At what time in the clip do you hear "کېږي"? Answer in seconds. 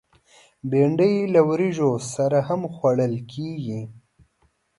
3.31-3.81